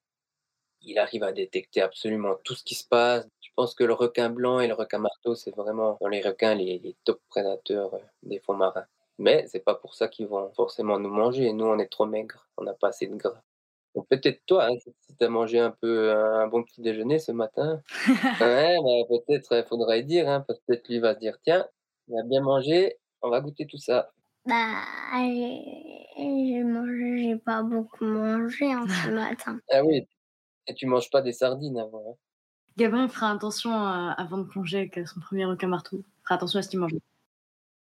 [0.83, 3.27] Il arrive à détecter absolument tout ce qui se passe.
[3.43, 6.55] Je pense que le requin blanc et le requin marteau, c'est vraiment dans les requins
[6.55, 8.87] les, les top prédateurs euh, des fonds marins.
[9.19, 11.53] Mais c'est pas pour ça qu'ils vont forcément nous manger.
[11.53, 13.43] Nous, on est trop maigres, on n'a pas assez de gras.
[13.95, 17.33] Donc peut-être toi, hein, si tu as mangé un peu un bon petit déjeuner ce
[17.33, 17.83] matin,
[18.41, 21.67] ouais, bah, peut-être il faudrait dire, hein, parce que peut-être lui va se dire, tiens,
[22.09, 24.13] on a bien mangé, on va goûter tout ça.
[24.47, 24.83] Bah,
[25.17, 29.59] j'ai mangé, j'ai pas beaucoup mangé hein, ce matin.
[29.71, 30.07] Ah oui,
[30.67, 32.13] et tu manges pas des sardines avant.
[32.13, 32.17] hein.
[32.77, 36.03] Gabin fera attention, heu, avant de plonger avec, son premier requin marteau.
[36.23, 36.93] Fera attention à ce qu'il mange.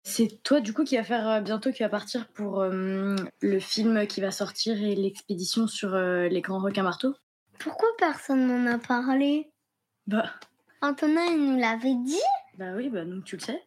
[0.03, 3.59] C'est toi, du coup, qui va faire, heu, bientôt qui va partir pour, hem, le
[3.59, 7.13] film qui va sortir et l'expédition sur, heu, les grands requins marteaux?
[7.59, 9.51] Pourquoi personne m'en a parlé?
[10.07, 10.31] Bah
[10.81, 12.21] Antonin, il nous l'avait dit?
[12.57, 13.61] Bah oui, bah donc tu le sais.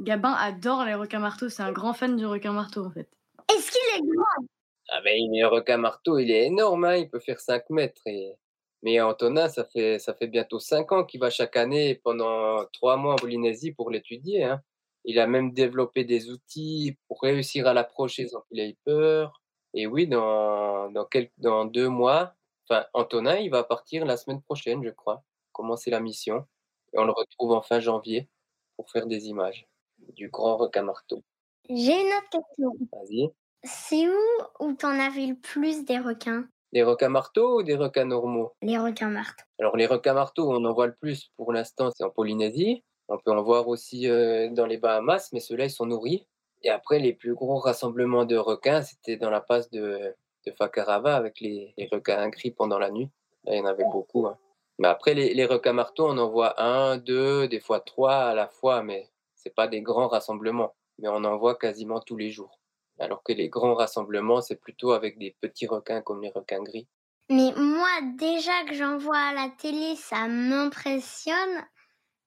[0.00, 3.08] Gabin adore les requins marteaux, c'est un grand fan du requin marteau, en fait.
[3.54, 4.46] Est-ce qu'il est grand?
[4.88, 8.02] Ah ben, mais le requin marteau, il est énorme, hein, il peut faire 5 mètres.
[8.06, 8.34] Et...
[8.82, 12.96] Mais Antonin, ça fait, ça fait bientôt 5 ans qu'il va chaque année pendant 3
[12.96, 14.44] mois en Polynésie pour l'étudier.
[14.44, 14.62] hein.
[15.04, 19.42] Il a même développé des outils pour réussir à l'approcher sans qu'il ait peur.
[19.74, 22.34] Et oui, dans, dans, quelques, dans deux mois,
[22.68, 26.46] enfin, Antonin, il va partir la semaine prochaine, je crois, commencer la mission.
[26.92, 28.28] Et on le retrouve en fin janvier
[28.76, 29.66] pour faire des images
[29.98, 31.22] du grand requin marteau.
[31.68, 32.72] J'ai une autre question.
[32.92, 33.30] Vas-y.
[33.62, 34.20] C'est où
[34.60, 36.46] où t'en as vu le plus des requins?
[36.72, 38.52] Des requins marteaux ou des requins normaux?
[38.62, 39.44] Les requins marteaux.
[39.58, 42.84] Alors les requins marteaux, on en voit le plus pour l'instant, c'est en Polynésie.
[43.08, 46.26] On peut en voir aussi euh, dans les Bahamas, mais ceux-là, ils sont nourris.
[46.62, 50.14] Et après, les plus gros rassemblements de requins, c'était dans la passe de,
[50.46, 53.10] de Fakarava avec les, requins gris pendant la nuit.
[53.44, 54.26] Là, il y en avait beaucoup.
[54.26, 54.38] hein.
[54.78, 58.34] Mais après, les, les requins marteaux, on en voit un, deux, des fois trois à
[58.34, 62.30] la fois, mais C'est pas des grands rassemblements, mais on en voit quasiment tous les
[62.30, 62.58] jours.
[62.98, 66.88] Alors que les grands rassemblements, c'est plutôt avec des petits requins comme les requins gris.
[67.28, 67.88] Mais moi,
[68.18, 71.66] déjà que j'en vois à la télé, ça m'impressionne.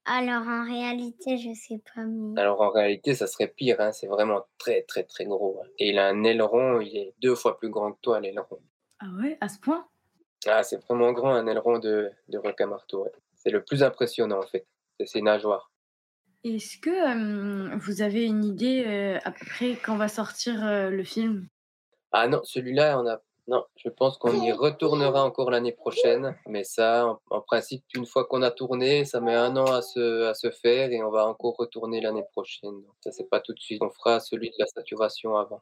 [0.09, 2.01] Alors en réalité, je sais pas.
[2.05, 2.39] Mais...
[2.39, 3.79] Alors en réalité, ça serait pire.
[3.79, 3.91] Hein.
[3.91, 5.59] C'est vraiment très très très gros.
[5.61, 5.67] hein.
[5.79, 8.59] Et il a un aileron, il est deux fois plus grand que toi, l'aileron.
[8.99, 9.85] Ah ouais, à ce point?
[10.47, 13.03] Ah, c'est vraiment grand, un aileron de, de requin marteau.
[13.03, 13.11] ouais.
[13.35, 14.65] C'est le plus impressionnant en fait.
[14.99, 15.71] C'est ses nageoires.
[16.43, 20.89] Est-ce que euh, vous avez une idée euh, à peu près quand va sortir euh,
[20.89, 21.47] le film?
[22.13, 23.21] Ah non, celui-là, on a.
[23.47, 26.35] Non, je pense qu'on y retournera encore l'année prochaine.
[26.47, 30.25] Mais ça, en, principe, une fois qu'on a tourné, ça met un an à se,
[30.25, 32.71] à se faire et on va encore retourner l'année prochaine.
[32.71, 33.81] Donc, ça, c'est pas tout de suite.
[33.81, 35.61] On fera celui de la saturation avant.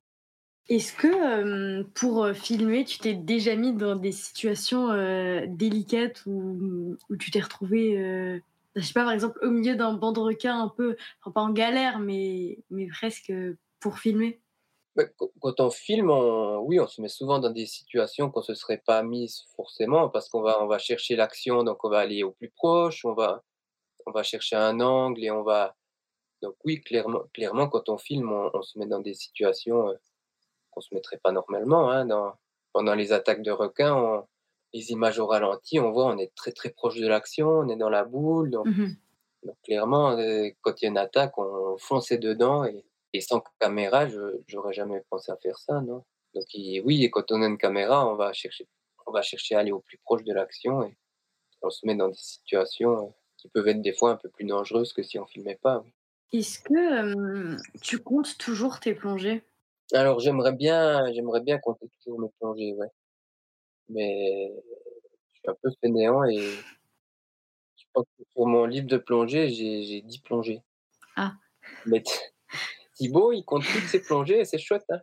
[0.67, 6.25] Est-ce que euh, pour euh, filmer, tu t'es déjà mis dans des situations euh, délicates
[6.25, 8.39] où, où tu t'es retrouvé, euh,
[8.75, 11.41] je sais pas, par exemple, au milieu d'un banc de requins un peu, enfin, pas
[11.41, 13.31] en galère, mais, mais presque
[13.79, 14.39] pour filmer?
[14.95, 18.41] Ouais, qu- Quand on filme, on- oui, on se met souvent dans des situations qu'on
[18.41, 21.99] se serait pas mise forcément parce qu'on va, on va chercher l'action, donc on va
[21.99, 23.43] aller au plus proche, on va,
[24.05, 25.75] on va chercher un angle et on va.
[26.41, 29.95] Donc oui, clairement, clairement, quand on filme, on, on se met dans des situations euh,
[30.71, 31.89] qu'on se mettrait pas normalement.
[31.91, 32.33] Hein, dans,
[32.73, 34.27] pendant les attaques de requins, on-
[34.73, 37.77] les images au ralenti, on voit, on est très très proche de l'action, on est
[37.77, 38.49] dans la boule.
[38.51, 38.95] Donc, Mhm.
[39.43, 42.83] donc clairement, euh, quand il y a une attaque, on fonçait dedans et,
[43.15, 46.03] et sans caméra, je j'aurais jamais pensé à faire ça, non?
[46.33, 48.67] Donc oui, et quand on a une caméra, on va chercher,
[49.05, 50.97] on va chercher à aller au plus proche de l'action et
[51.61, 54.45] on se met dans des situations euh, qui peuvent être des fois un peu plus
[54.45, 55.81] dangereuses que si on filmait pas.
[55.83, 55.93] oui.
[56.33, 56.73] Est-ce que
[57.53, 59.43] euh, tu comptes toujours tes plongées?
[59.93, 62.89] Alors j'aimerais bien, j'aimerais bien compter toujours mes plongées, ouais.
[63.87, 64.51] Mais
[65.31, 66.41] je suis un peu fainéant et
[67.77, 70.61] je pense que sur mon livre de plongée, j'ai j'ai 10 plongées.
[71.15, 71.33] Ah.
[71.85, 72.03] Mais
[72.95, 74.85] Thibaut, il compte toutes ses plongées et c'est chouette.
[74.89, 75.01] Hein.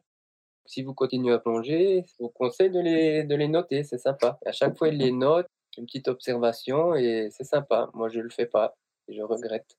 [0.67, 4.39] Si vous continuez à plonger, je vous conseille de les, de les noter, c'est sympa.
[4.47, 7.91] À chaque fois, il les note, une petite observation et c'est sympa.
[7.95, 8.75] Moi, je le fais pas
[9.09, 9.77] et je regrette.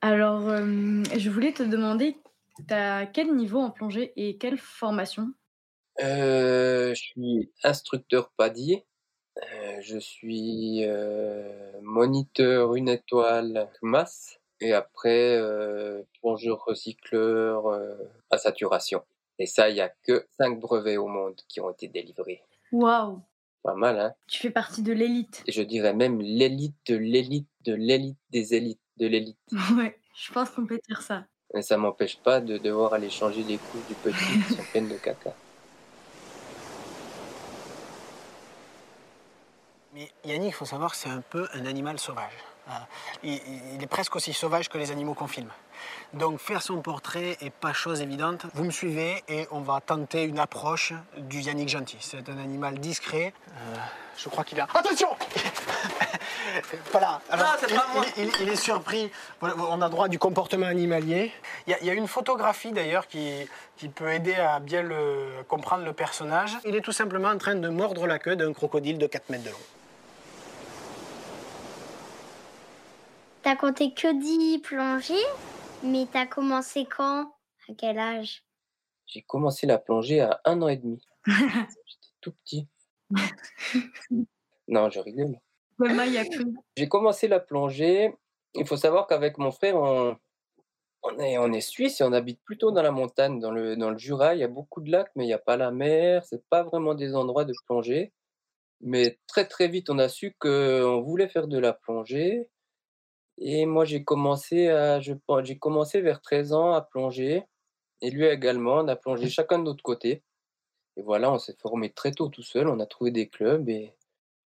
[0.00, 2.16] Alors, euh, je voulais te demander,
[2.66, 5.32] t'as quel niveau en plongée et quelle formation?
[6.00, 8.84] Euh, je suis instructeur PADI.
[9.38, 17.94] Euh, je suis euh, moniteur une étoile masse et après euh, plongeur recycleur euh,
[18.30, 19.02] à saturation.
[19.38, 22.42] Et ça, il y a que cinq brevets au monde qui ont été délivrés.
[22.72, 23.22] Waouh
[23.62, 25.44] Pas mal, hein Tu fais partie de l'élite.
[25.48, 29.38] Je dirais même l'élite de l'élite de l'élite des élites de l'élite.
[29.76, 31.24] Ouais, je pense qu'on peut dire ça.
[31.54, 34.88] Mais ça m'empêche pas de devoir aller changer les couches du petit qui sont pleines
[34.88, 35.34] de caca.
[39.94, 42.34] Mais Yannick, il faut savoir que c'est un peu un animal sauvage.
[42.68, 42.72] Euh,
[43.22, 43.40] Il,
[43.74, 45.50] il est presque aussi sauvage que les animaux qu'on filme.
[46.12, 48.46] Donc faire son portrait est pas chose évidente.
[48.54, 51.98] Vous me suivez et on va tenter une approche du Yannick gentil.
[52.00, 53.32] C'est un animal discret.
[53.48, 53.76] Euh,
[54.16, 54.66] je crois qu'il a...
[54.74, 55.08] Attention
[56.92, 57.20] Voilà.
[57.30, 59.10] Alors, Ah, il, est surpris.
[59.42, 61.32] On a droit du comportement animalier.
[61.66, 64.82] Il y a, il y a une photographie d'ailleurs qui, qui peut aider à bien
[64.82, 66.56] le, comprendre le personnage.
[66.64, 69.44] Il est tout simplement en train de mordre la queue d'un crocodile de 4 mètres
[69.44, 69.56] de long.
[73.48, 75.14] T'as compté que 10 plongées,
[75.82, 77.32] mais t'as commencé quand?
[77.66, 78.44] À quel âge?
[79.06, 81.02] J'ai commencé la plongée à un an et demi.
[81.26, 82.68] J'étais tout petit.
[84.68, 85.40] non, je rigole.
[85.78, 86.24] Maman, il y a.
[86.76, 88.14] J'ai commencé la plongée.
[88.54, 90.18] Il faut savoir qu'avec mon frère, on,
[91.02, 93.88] on est, on est suisse et on habite plutôt dans la montagne, dans le, dans
[93.88, 94.34] le Jura.
[94.34, 96.22] Il y a beaucoup de lacs, mais il n'y a pas la mer.
[96.26, 98.12] C'est pas vraiment des endroits de plongée.
[98.82, 102.46] Mais très très vite, on a su qu'on voulait faire de la plongée.
[103.40, 105.12] Et moi, j'ai commencé à, je
[105.44, 107.44] j'ai commencé vers 13 ans à plonger.
[108.00, 110.22] Et lui également, on a plongé chacun de notre côté.
[110.96, 112.68] Et voilà, on s'est formé très tôt tout seul.
[112.68, 113.94] On a trouvé des clubs et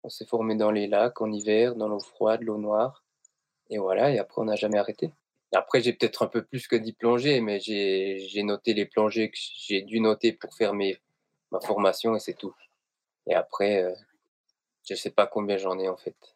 [0.04, 3.04] on s'est formé dans les lacs en hiver, dans l'eau froide, l'eau noire.
[3.70, 5.12] Et voilà, et après, on n'a jamais arrêté.
[5.52, 9.32] Après, j'ai peut-être un peu plus que 10 plongées, mais j'ai j'ai noté les plongées
[9.32, 11.00] que j'ai dû noter pour faire mes,
[11.52, 12.54] ma formation et c'est tout.
[13.28, 13.96] Et après, euh,
[14.88, 16.35] je sais pas combien j'en ai en fait.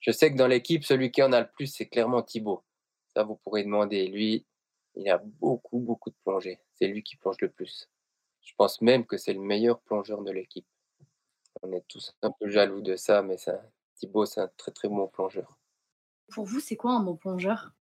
[0.00, 2.64] Je sais que dans l'équipe, celui qui en a le plus, c'est clairement Thibaut.
[3.14, 4.06] Ça, vous pourrez demander.
[4.08, 4.46] Lui,
[4.94, 6.58] il a beaucoup, beaucoup de plongées.
[6.74, 7.88] C'est lui qui plonge le plus.
[8.42, 10.66] Je pense même que c'est le meilleur plongeur de l'équipe.
[11.62, 13.62] On est tous un peu jaloux de ça, mais ça,
[13.96, 15.58] Thibaut, c'est un très, très bon plongeur.
[16.32, 17.72] Pour vous, c'est quoi un bon plongeur?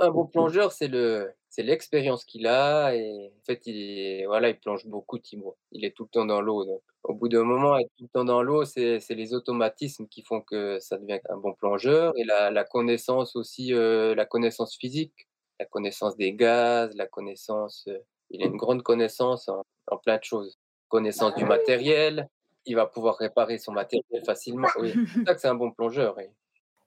[0.00, 4.48] Un bon plongeur, c'est le, c'est l'expérience qu'il a et en fait, il, est- voilà,
[4.50, 5.56] il plonge beaucoup, Thibaut.
[5.72, 6.64] Il est tout le temps dans l'eau.
[6.64, 10.22] Donc, au bout d'un moment, être tout le temps dans l'eau, c'est, les automatismes qui
[10.22, 14.76] font que ça devient un bon plongeur et la, la connaissance aussi, euh, la connaissance
[14.76, 15.28] physique.
[15.60, 17.88] la connaissance des gaz, la connaissance.
[18.30, 20.58] il a une grande connaissance en, en plein de choses.
[20.88, 22.28] Connaissance du matériel,
[22.66, 24.68] il va pouvoir réparer son matériel facilement.
[24.78, 26.14] Oui, c'est ça que c'est un bon plongeur.
[26.16, 26.24] oui.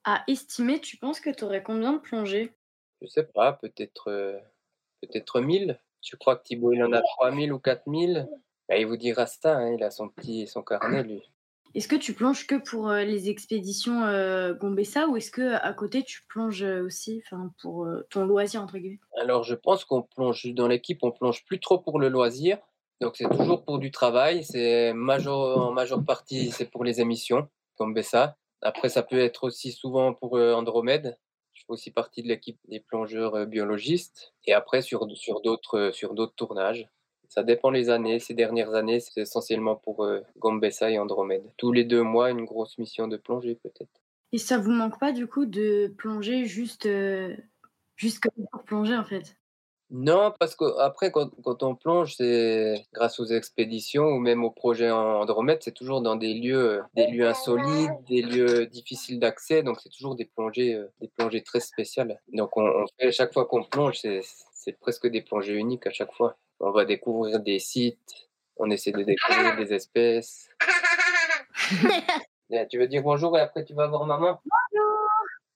[0.04, 2.54] À estimer, tu penses que tu aurais combien de plongées?
[3.02, 4.40] Je sais pas, peut-être euh,
[5.02, 5.80] peut-être 1000.
[6.02, 8.28] Je crois que Thibaut, il en a 3000 ou 4000.
[8.70, 11.24] Bah, il vous dira ça, hein, il a son petit son carnet, lui.
[11.76, 15.74] Est-ce que tu plonges que pour euh, les expéditions euh, Gombessa ou est-ce que à
[15.74, 17.24] côté tu plonges euh, aussi,
[17.62, 19.00] pour euh, ton loisir entre guillemets?
[19.20, 22.58] Alors, je pense qu'on plonge dans l'équipe, on plonge plus trop pour le loisir.
[23.02, 24.44] Donc, c'est toujours pour du travail.
[24.44, 28.36] C'est major, en majeure partie, c'est pour les émissions, comme Bessa.
[28.62, 31.18] Après, ça peut être aussi souvent pour Andromède.
[31.54, 34.34] Je fais aussi partie de l'équipe des plongeurs biologistes.
[34.46, 36.90] Et après, sur, sur d'autres sur d'autres tournages.
[37.30, 38.20] Ça dépend les années.
[38.20, 41.44] Ces dernières années, c'est essentiellement pour euh, Gombessa et Andromède.
[41.58, 44.02] Tous les deux mois, une grosse mission de plongée, peut-être.
[44.32, 47.36] Et ça vous manque pas du coup de plonger juste, euh,
[47.96, 49.36] juste comme pour plonger en fait?
[49.92, 54.92] Non, parce qu'après, quand, quand on plonge, c'est grâce aux expéditions ou même aux projets
[54.92, 59.64] Andromède, c'est toujours dans des lieux, euh, des lieux insolites, des lieux difficiles d'accès.
[59.64, 62.20] Donc, c'est toujours des plongées, des plongées très spéciales.
[62.34, 64.22] Donc, on, on fait, chaque fois qu'on plonge, c'est
[64.60, 66.38] c'est presque des plongées uniques à chaque fois.
[66.60, 70.50] On va découvrir des sites, on essaie de découvrir des espèces.
[72.52, 74.42] Eh, Tu veux dire bonjour et après tu vas voir maman?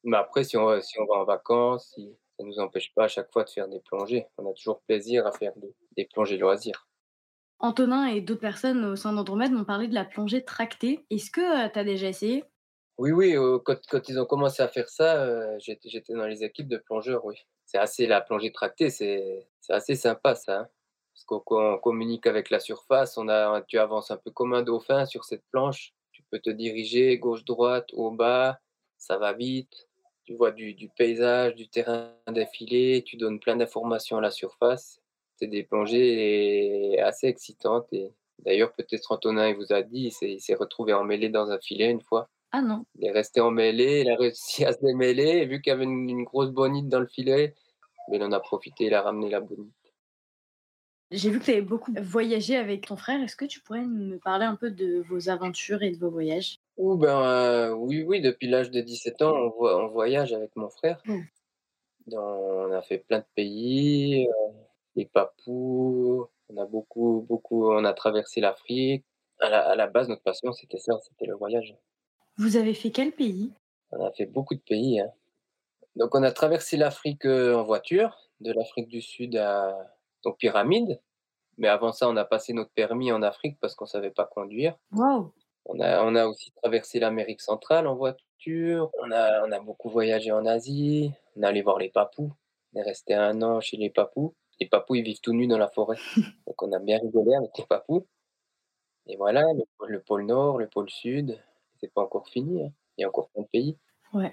[0.04, 3.06] Mais après, si on, si on va en vacances, si, ça ne nous empêche pas
[3.06, 4.28] à chaque fois de faire des plongées.
[4.38, 6.88] On a toujours plaisir à faire des, des plongées loisirs.
[7.58, 11.04] Antonin et d'autres personnes au sein d'Andromède m'ont parlé de la plongée tractée.
[11.10, 12.44] Est-ce que tu as déjà essayé?
[13.00, 16.68] Oui, oui, euh, quand, ils ont commencé à faire ça, euh, j'étais dans les équipes
[16.68, 17.36] de plongeurs, oui.
[17.66, 20.60] C'est assez, la plongée tractée, c'est assez sympa ça.
[20.62, 20.70] hein.
[21.14, 25.06] Parce qu'on communique avec la surface, on a, tu avances un peu comme un dauphin
[25.06, 25.94] sur cette planche.
[26.12, 28.60] Tu peux te diriger gauche-droite, haut, bas,
[28.98, 29.88] ça va vite.
[30.26, 35.02] Tu vois du, paysage, du terrain défilé, tu donnes plein d'informations à la surface.
[35.36, 37.92] C'est des plongées assez excitantes.
[37.94, 41.90] Et d'ailleurs, peut-être Antonin il vous a dit, il s'est retrouvé emmêlé dans un filet
[41.90, 42.30] une fois.
[42.54, 42.86] Ah non.
[43.00, 45.84] Il est resté emmêlé, il a réussi à se démêler, et vu qu'il y avait
[45.84, 47.56] une, une grosse bonite dans le filet,
[48.10, 49.74] mais il en a profité, il a ramené la bonite.
[51.12, 53.22] J'ai vu que tu avais beaucoup voyagé avec ton frère.
[53.22, 56.58] Est-ce que tu pourrais me parler un peu de vos aventures et de vos voyages?
[56.78, 60.56] Ou ben euh, oui, oui, depuis l'âge de 17 ans, on, vo- on voyage avec
[60.56, 61.02] mon frère.
[61.06, 61.20] Mm.
[62.08, 64.52] Dans- on a fait plein de pays, euh,
[64.96, 69.06] les Papous, on a beaucoup, beaucoup, on a traversé l'Afrique.
[69.40, 71.76] À la, à la base, notre passion, c'était ça, c'était le voyage.
[72.38, 73.52] Vous avez fait quel pays?
[73.92, 75.00] On a fait beaucoup de pays.
[75.00, 75.12] hein.
[75.96, 79.76] Donc, on a traversé l'Afrique euh, en voiture, de l'Afrique du Sud à
[80.26, 81.00] aux pyramides.
[81.58, 84.76] Mais avant ça, on a passé notre permis en Afrique parce qu'on savait pas conduire.
[84.92, 85.32] Wow
[85.66, 88.90] On a, on a aussi traversé l'Amérique centrale en voiture.
[89.02, 91.12] On a, on a beaucoup voyagé en Asie.
[91.36, 92.32] On est allé voir les Papous.
[92.74, 94.34] On est resté un an chez les Papous.
[94.60, 95.98] Les Papous, ils vivent tout nus dans la forêt.
[96.48, 98.08] Donc, on a bien rigolé avec les Papous.
[99.08, 99.44] Et voilà,
[99.86, 101.38] le pôle Nord, le pôle Sud.
[101.84, 102.64] C'est pas encore fini.
[102.64, 102.72] hein.
[102.98, 103.78] Il y a encore plein de pays.
[104.14, 104.32] Ouais.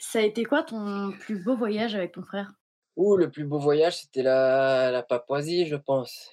[0.00, 2.52] Ça a été quoi ton plus beau voyage avec ton frère?
[2.96, 6.28] Ouh, le plus beau voyage, c'était la, la Papouasie, je pense.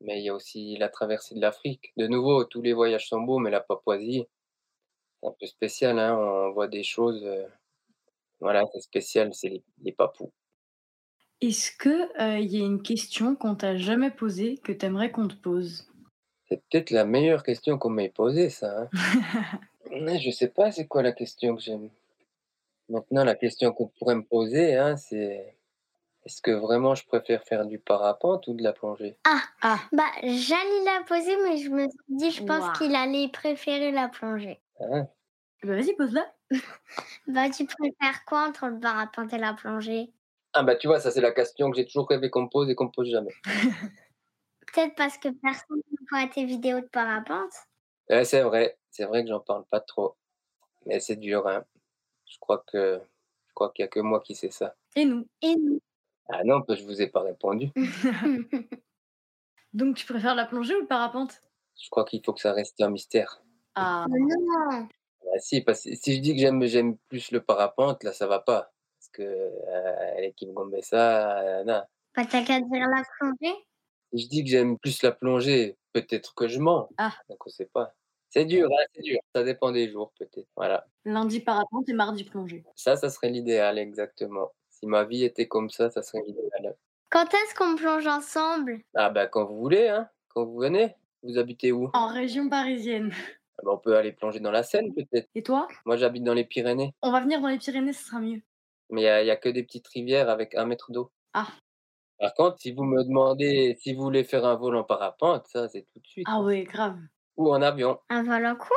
[0.00, 1.92] Mais il y a aussi la traversée de l'Afrique.
[1.96, 4.24] De nouveau, tous les voyages sont beaux, mais la Papouasie,
[5.22, 6.16] c'est un peu spécial, hein.
[6.18, 7.22] On voit des choses.
[7.24, 7.46] euh,
[8.40, 10.32] Voilà, c'est spécial, c'est les, les Papous.
[11.40, 15.36] Est-ce que il y a une question qu'on t'a jamais posée que t'aimerais qu'on te
[15.36, 15.88] pose?
[16.48, 18.82] C'est peut-être la meilleure question qu'on m'ait posée, ça.
[18.82, 18.90] hein.
[20.00, 21.90] Mais je sais pas c'est quoi la question que j'aime?
[22.88, 25.56] Maintenant, la question qu'on pourrait me poser, hein, c'est
[26.24, 29.18] est-ce que vraiment je préfère faire du parapente ou de la plongée?
[29.62, 32.70] Ah Bah, j'allais la poser, mais je me suis dit, je pense Ouah.
[32.70, 34.62] qu'il allait préférer la plongée.
[34.80, 35.08] Hein
[35.62, 36.34] bah vas-y, pose-la.
[37.26, 40.12] Bah, tu préfères quoi entre le parapente et la plongée?
[40.54, 42.68] Ah bah tu vois, ça c'est la question que j'ai toujours rêvé qu'on me pose
[42.68, 43.36] et qu'on me pose jamais.
[44.66, 47.52] Peut-être parce que personne ne voit tes vidéos de parapente?
[48.10, 50.16] Ouais, c'est vrai, c'est vrai que j'en parle pas trop.
[50.86, 51.64] Mais c'est dur, hein.
[52.24, 52.98] Je crois que
[53.48, 54.74] je crois qu'il y a que moi qui sais ça.
[54.94, 55.28] Et nous.
[55.42, 55.80] Et nous
[56.28, 57.70] Ah non, parce que je vous ai pas répondu.
[59.74, 61.42] Donc tu préfères la plongée ou le parapente?
[61.78, 63.42] Je crois qu'il faut que ça reste un mystère.
[63.74, 64.06] Ah.
[64.08, 64.88] non
[65.34, 68.26] Ah si, parce que si je dis que j'aime j'aime plus le parapente, là ça
[68.26, 68.72] va pas.
[68.98, 71.82] Parce que euh, l'équipe Gombessa, euh, non.
[72.14, 73.56] Bah, t'as qu'à dire la plongée.
[74.12, 76.88] Si je dis que j'aime plus la plongée, peut-être que je mens.
[76.96, 77.12] Ah.
[77.28, 77.92] Donc on sait pas.
[78.30, 79.18] C'est dur, hein, c'est dur.
[79.34, 80.48] Ça dépend des jours, peut-être.
[80.56, 80.86] Voilà.
[81.04, 82.64] Lundi parapente et mardi plongée.
[82.74, 84.52] Ça, ça serait l'idéal, exactement.
[84.70, 86.76] Si ma vie était comme ça, ça serait l'idéal.
[87.10, 88.80] Quand est-ce qu'on plonge ensemble?
[88.94, 90.08] Ah bah quand vous voulez, hein.
[90.28, 90.94] Quand vous venez.
[91.22, 91.90] Vous habitez où?
[91.94, 93.12] En région parisienne.
[93.58, 95.28] Ah bah, On peut aller plonger dans la Seine, peut-être.
[95.34, 95.66] Et toi?
[95.86, 96.94] Moi, j'habite dans les Pyrénées.
[97.02, 98.42] On va venir dans les Pyrénées, ce sera mieux.
[98.90, 101.10] Mais il n'y a, que des petites rivières avec un mètre d'eau.
[101.32, 101.48] Ah.
[102.18, 105.68] Par contre, si vous me demandez si vous voulez faire un vol en parapente, ça,
[105.68, 106.26] c'est tout de suite.
[106.30, 106.98] Ah ouais, grave.
[107.36, 107.98] Ou en avion.
[108.08, 108.76] Un vol en quoi?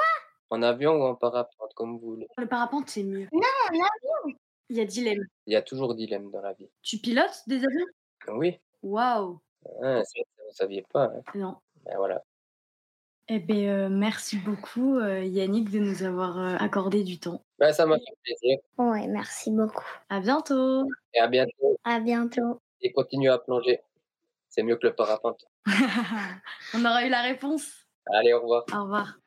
[0.50, 2.28] En avion ou en parapente, comme vous voulez.
[2.38, 3.28] Le parapente, c'est mieux.
[3.32, 3.42] Non,
[3.72, 4.38] l'avion.
[4.70, 5.24] Il y a dilemme.
[5.48, 6.70] Il y a toujours dilemme dans la vie.
[6.82, 7.86] Tu pilotes des avions?
[8.28, 8.60] Oui.
[8.82, 9.40] Waouh.
[9.84, 11.06] Ah, ça, vous ne saviez pas.
[11.06, 11.22] Hein.
[11.36, 11.58] Non.
[11.86, 12.24] Ben voilà.
[13.32, 17.44] Eh bien, merci beaucoup, euh, Yannick, de nous avoir euh, accordé du temps.
[17.60, 18.58] Ben, ça m'a fait plaisir.
[18.80, 19.86] Ouais, merci beaucoup.
[20.10, 20.88] À bientôt.
[21.14, 21.78] Et à bientôt.
[21.84, 22.60] À bientôt.
[22.82, 23.82] Et continuez à plonger.
[24.50, 25.46] C'est mieux que le parapente.
[26.74, 27.79] On aura eu la réponse.
[28.14, 28.66] Allez, au revoir.
[28.74, 29.20] Au revoir.